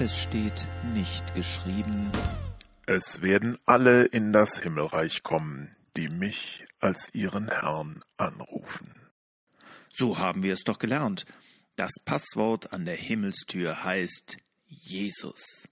Es 0.00 0.18
steht 0.18 0.66
nicht 0.92 1.36
geschrieben, 1.36 2.10
Es 2.86 3.22
werden 3.22 3.58
alle 3.64 4.04
in 4.06 4.32
das 4.32 4.58
Himmelreich 4.58 5.22
kommen, 5.22 5.76
die 5.96 6.08
mich 6.08 6.66
als 6.80 7.14
ihren 7.14 7.48
Herrn 7.48 8.02
anrufen. 8.16 8.92
So 9.92 10.18
haben 10.18 10.42
wir 10.42 10.52
es 10.52 10.64
doch 10.64 10.80
gelernt. 10.80 11.26
Das 11.76 11.92
Passwort 12.04 12.72
an 12.72 12.84
der 12.84 12.96
Himmelstür 12.96 13.84
heißt 13.84 14.36
Jesus. 14.66 15.68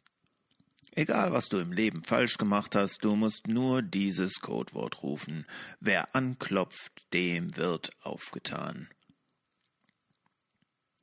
Egal, 0.93 1.32
was 1.32 1.48
du 1.48 1.58
im 1.58 1.72
Leben 1.72 2.04
falsch 2.04 2.39
gemacht 2.39 2.76
hast, 2.76 3.04
du 3.04 3.16
musst 3.16 3.48
nur 3.48 3.82
dieses 3.82 4.34
Codewort 4.40 5.02
rufen. 5.02 5.46
Wer 5.80 6.14
anklopft, 6.14 7.12
dem 7.12 7.57
wird 7.57 7.90
aufgetan. 8.02 8.89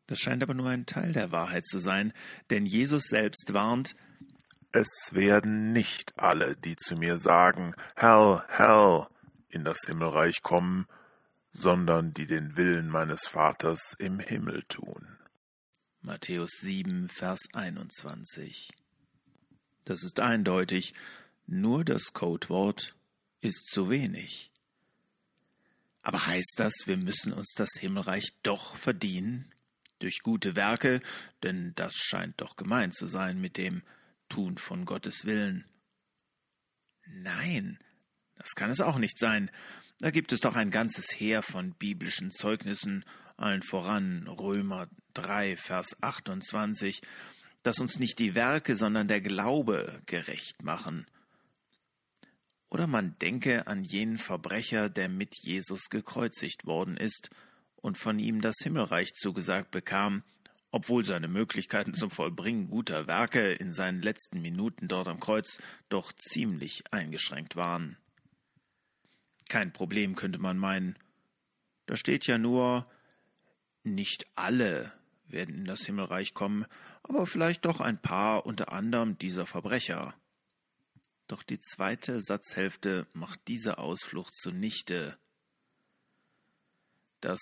Das 0.10 0.18
scheint 0.18 0.42
aber 0.42 0.56
nur 0.56 0.68
ein 0.68 0.88
Teil 0.88 1.14
der 1.14 1.32
Wahrheit 1.32 1.68
zu 1.68 1.78
sein, 1.78 2.14
denn 2.50 2.66
Jesus 2.66 3.04
selbst 3.04 3.54
warnt, 3.54 3.96
Es 4.72 4.90
werden 5.12 5.72
nicht 5.72 6.18
alle, 6.18 6.56
die 6.56 6.76
zu 6.78 6.96
mir 6.96 7.20
sagen, 7.20 7.76
Herr, 7.96 8.44
Herr, 8.48 9.08
in 9.50 9.64
das 9.64 9.78
Himmelreich 9.86 10.42
kommen, 10.42 10.88
sondern 11.52 12.12
die 12.12 12.26
den 12.26 12.58
Willen 12.58 12.90
meines 12.90 13.28
Vaters 13.28 13.96
im 14.00 14.18
Himmel 14.18 14.64
tun. 14.68 15.20
Matthäus 16.02 16.50
7, 16.62 17.08
Vers 17.10 17.40
21. 17.54 18.72
Das 19.86 20.02
ist 20.02 20.20
eindeutig, 20.20 20.96
nur 21.46 21.86
das 21.86 22.14
Codewort 22.14 22.96
ist 23.42 23.68
zu 23.68 23.92
wenig. 23.92 24.52
Aber 26.02 26.26
heißt 26.26 26.56
das, 26.58 26.74
wir 26.86 26.98
müssen 26.98 27.32
uns 27.32 27.54
das 27.56 27.70
Himmelreich 27.80 28.34
doch 28.42 28.76
verdienen? 28.76 29.52
Durch 30.00 30.20
gute 30.24 30.56
Werke, 30.56 31.02
denn 31.44 31.74
das 31.76 31.96
scheint 31.96 32.40
doch 32.42 32.56
gemeint 32.56 32.96
zu 32.96 33.08
sein 33.08 33.40
mit 33.40 33.58
dem 33.58 33.84
Tun 34.30 34.58
von 34.58 34.86
Gottes 34.86 35.26
Willen. 35.26 35.66
Nein, 37.06 37.80
das 38.36 38.56
kann 38.56 38.70
es 38.70 38.80
auch 38.80 38.98
nicht 38.98 39.20
sein. 39.20 39.52
Da 40.00 40.12
gibt 40.12 40.32
es 40.32 40.40
doch 40.40 40.56
ein 40.56 40.72
ganzes 40.72 41.08
Heer 41.18 41.44
von 41.44 41.74
biblischen 41.74 42.32
Zeugnissen, 42.32 43.04
allen 43.36 43.62
voran 43.62 44.28
Römer 44.28 44.88
3, 45.14 45.58
Vers 45.58 46.02
28, 46.02 47.02
dass 47.64 47.80
uns 47.80 48.00
nicht 48.00 48.20
die 48.20 48.36
Werke, 48.36 48.76
sondern 48.76 49.08
der 49.08 49.22
Glaube 49.22 50.02
gerecht 50.06 50.64
machen. 50.64 51.06
Oder 52.70 52.88
man 52.88 53.18
denke 53.20 53.68
an 53.68 53.84
jenen 53.84 54.20
Verbrecher, 54.20 54.90
der 54.90 55.10
mit 55.10 55.36
Jesus 55.42 55.90
gekreuzigt 55.90 56.66
worden 56.66 56.96
ist 56.96 57.30
und 57.82 57.98
von 57.98 58.20
ihm 58.20 58.42
das 58.42 58.56
Himmelreich 58.62 59.14
zugesagt 59.14 59.72
bekam, 59.72 60.24
obwohl 60.72 61.04
seine 61.04 61.28
Möglichkeiten 61.28 61.94
zum 61.94 62.12
Vollbringen 62.12 62.70
guter 62.70 63.08
Werke 63.08 63.54
in 63.54 63.74
seinen 63.74 64.02
letzten 64.02 64.42
Minuten 64.42 64.88
dort 64.88 65.08
am 65.08 65.20
Kreuz 65.20 65.60
doch 65.90 66.14
ziemlich 66.14 66.84
eingeschränkt 66.92 67.56
waren. 67.56 67.98
Kein 69.48 69.74
Problem, 69.74 70.16
könnte 70.16 70.40
man 70.40 70.58
meinen. 70.58 70.96
Da 71.88 71.96
steht 71.96 72.28
ja 72.28 72.38
nur, 72.38 72.90
nicht 73.84 74.28
alle 74.36 74.94
werden 75.28 75.56
in 75.56 75.66
das 75.66 75.86
Himmelreich 75.86 76.34
kommen, 76.34 76.66
aber 77.02 77.26
vielleicht 77.26 77.66
doch 77.66 77.80
ein 77.80 78.00
paar 78.00 78.46
unter 78.46 78.72
anderem 78.72 79.18
dieser 79.18 79.48
Verbrecher. 79.48 80.14
Doch 81.28 81.44
die 81.44 81.60
zweite 81.60 82.22
Satzhälfte 82.22 83.08
macht 83.14 83.40
diese 83.48 83.78
Ausflucht 83.78 84.36
zunichte. 84.36 85.18
Das 87.22 87.40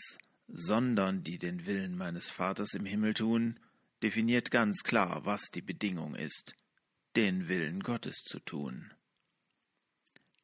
sondern 0.48 1.24
die 1.24 1.38
den 1.38 1.66
Willen 1.66 1.96
meines 1.96 2.30
Vaters 2.30 2.74
im 2.74 2.86
Himmel 2.86 3.14
tun, 3.14 3.60
definiert 4.02 4.52
ganz 4.52 4.84
klar, 4.84 5.26
was 5.26 5.50
die 5.54 5.62
Bedingung 5.62 6.16
ist, 6.16 6.56
den 7.16 7.48
Willen 7.48 7.82
Gottes 7.82 8.18
zu 8.24 8.40
tun. 8.40 8.94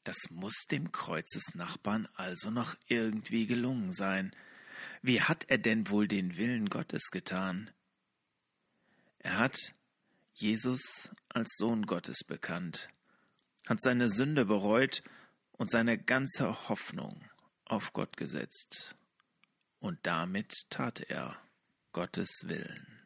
Das 0.04 0.18
muss 0.30 0.66
dem 0.70 0.92
Kreuzesnachbarn 0.92 2.10
also 2.16 2.52
noch 2.52 2.76
irgendwie 2.88 3.48
gelungen 3.48 3.94
sein. 3.94 4.36
Wie 5.02 5.22
hat 5.22 5.46
er 5.48 5.58
denn 5.58 5.90
wohl 5.90 6.08
den 6.08 6.36
Willen 6.36 6.70
Gottes 6.70 7.10
getan? 7.10 7.72
Er 9.20 9.38
hat 9.38 9.58
Jesus 10.34 11.10
als 11.30 11.56
Sohn 11.58 11.86
Gottes 11.86 12.26
bekannt, 12.28 12.90
hat 13.70 13.80
seine 13.80 14.10
Sünde 14.10 14.46
bereut 14.46 15.02
und 15.54 15.70
seine 15.70 15.98
ganze 15.98 16.68
Hoffnung 16.68 17.24
auf 17.64 17.94
Gott 17.94 18.18
gesetzt 18.18 18.98
und 19.84 20.00
damit 20.04 20.70
tat 20.70 21.02
er 21.02 21.36
Gottes 21.92 22.48
Willen. 22.48 23.03